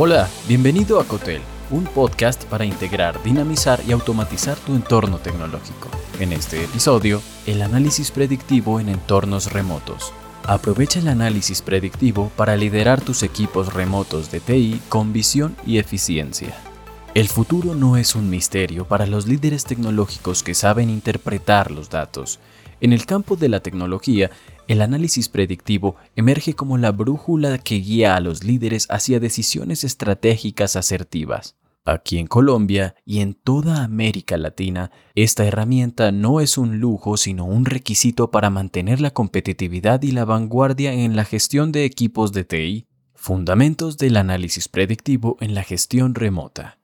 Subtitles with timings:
[0.00, 5.88] Hola, bienvenido a Cotel, un podcast para integrar, dinamizar y automatizar tu entorno tecnológico.
[6.20, 10.12] En este episodio, el análisis predictivo en entornos remotos.
[10.44, 16.56] Aprovecha el análisis predictivo para liderar tus equipos remotos de TI con visión y eficiencia.
[17.14, 22.38] El futuro no es un misterio para los líderes tecnológicos que saben interpretar los datos.
[22.80, 24.30] En el campo de la tecnología,
[24.68, 30.76] el análisis predictivo emerge como la brújula que guía a los líderes hacia decisiones estratégicas
[30.76, 31.56] asertivas.
[31.86, 37.46] Aquí en Colombia y en toda América Latina, esta herramienta no es un lujo sino
[37.46, 42.44] un requisito para mantener la competitividad y la vanguardia en la gestión de equipos de
[42.44, 42.86] TI.
[43.14, 46.78] Fundamentos del análisis predictivo en la gestión remota.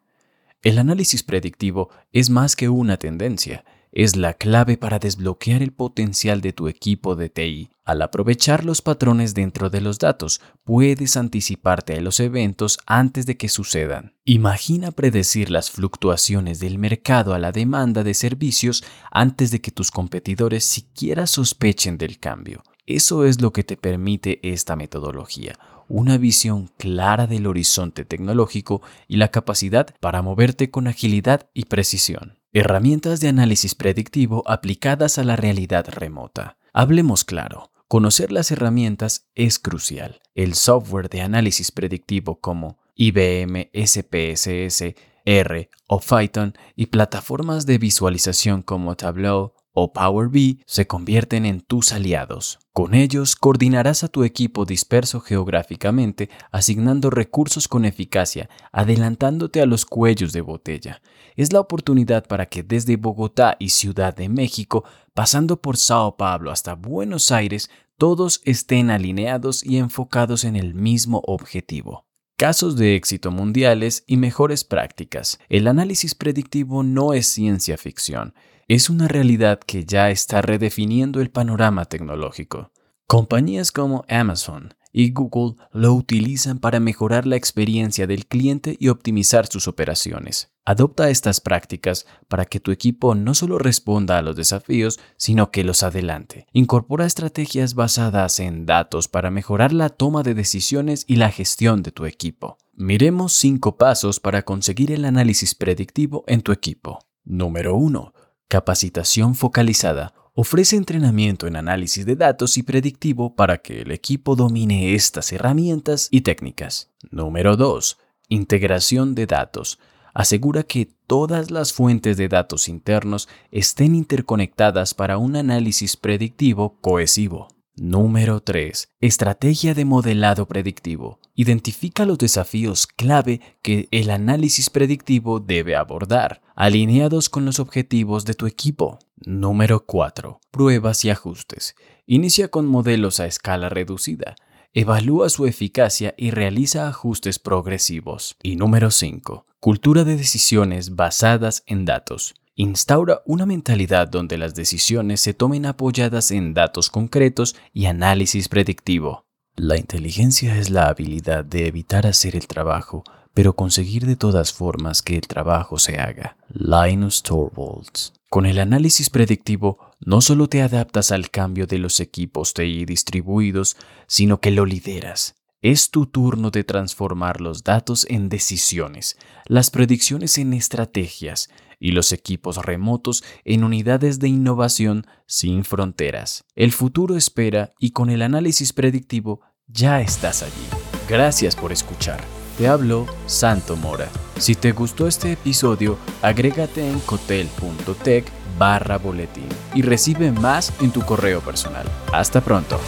[0.62, 3.62] El análisis predictivo es más que una tendencia,
[3.94, 7.70] es la clave para desbloquear el potencial de tu equipo de TI.
[7.84, 13.36] Al aprovechar los patrones dentro de los datos, puedes anticiparte a los eventos antes de
[13.36, 14.12] que sucedan.
[14.24, 19.92] Imagina predecir las fluctuaciones del mercado a la demanda de servicios antes de que tus
[19.92, 22.64] competidores siquiera sospechen del cambio.
[22.86, 25.56] Eso es lo que te permite esta metodología,
[25.88, 32.38] una visión clara del horizonte tecnológico y la capacidad para moverte con agilidad y precisión.
[32.56, 36.56] Herramientas de análisis predictivo aplicadas a la realidad remota.
[36.72, 37.72] Hablemos claro.
[37.88, 40.20] Conocer las herramientas es crucial.
[40.36, 44.94] El software de análisis predictivo como IBM, SPSS,
[45.24, 51.60] R o Python y plataformas de visualización como Tableau o Power BI se convierten en
[51.60, 52.60] tus aliados.
[52.72, 59.84] Con ellos coordinarás a tu equipo disperso geográficamente, asignando recursos con eficacia, adelantándote a los
[59.84, 61.02] cuellos de botella.
[61.36, 66.52] Es la oportunidad para que desde Bogotá y Ciudad de México, pasando por Sao Paulo
[66.52, 72.06] hasta Buenos Aires, todos estén alineados y enfocados en el mismo objetivo.
[72.36, 75.38] Casos de éxito mundiales y mejores prácticas.
[75.48, 78.34] El análisis predictivo no es ciencia ficción
[78.68, 82.70] es una realidad que ya está redefiniendo el panorama tecnológico.
[83.06, 89.46] Compañías como Amazon y Google lo utilizan para mejorar la experiencia del cliente y optimizar
[89.48, 90.52] sus operaciones.
[90.64, 95.64] Adopta estas prácticas para que tu equipo no solo responda a los desafíos, sino que
[95.64, 96.46] los adelante.
[96.52, 101.90] Incorpora estrategias basadas en datos para mejorar la toma de decisiones y la gestión de
[101.90, 102.56] tu equipo.
[102.72, 107.00] Miremos cinco pasos para conseguir el análisis predictivo en tu equipo.
[107.24, 108.14] Número 1
[108.54, 114.94] Capacitación focalizada ofrece entrenamiento en análisis de datos y predictivo para que el equipo domine
[114.94, 116.92] estas herramientas y técnicas.
[117.10, 117.98] Número 2.
[118.28, 119.80] Integración de datos.
[120.14, 127.48] Asegura que todas las fuentes de datos internos estén interconectadas para un análisis predictivo cohesivo.
[127.76, 128.88] Número 3.
[129.00, 131.18] Estrategia de modelado predictivo.
[131.34, 138.34] Identifica los desafíos clave que el análisis predictivo debe abordar, alineados con los objetivos de
[138.34, 139.00] tu equipo.
[139.16, 140.40] Número 4.
[140.52, 141.74] Pruebas y ajustes.
[142.06, 144.36] Inicia con modelos a escala reducida.
[144.72, 148.36] Evalúa su eficacia y realiza ajustes progresivos.
[148.40, 149.46] Y número 5.
[149.58, 156.30] Cultura de decisiones basadas en datos instaura una mentalidad donde las decisiones se tomen apoyadas
[156.30, 159.26] en datos concretos y análisis predictivo.
[159.56, 163.04] La inteligencia es la habilidad de evitar hacer el trabajo,
[163.34, 166.36] pero conseguir de todas formas que el trabajo se haga.
[166.48, 168.12] Linus Torvalds.
[168.30, 173.76] Con el análisis predictivo, no solo te adaptas al cambio de los equipos TI distribuidos,
[174.06, 175.36] sino que lo lideras.
[175.64, 179.16] Es tu turno de transformar los datos en decisiones,
[179.46, 181.48] las predicciones en estrategias
[181.80, 186.44] y los equipos remotos en unidades de innovación sin fronteras.
[186.54, 190.66] El futuro espera y con el análisis predictivo ya estás allí.
[191.08, 192.22] Gracias por escuchar.
[192.58, 194.10] Te hablo Santo Mora.
[194.36, 201.00] Si te gustó este episodio, agrégate en cotel.tech barra boletín y recibe más en tu
[201.00, 201.86] correo personal.
[202.12, 202.78] Hasta pronto.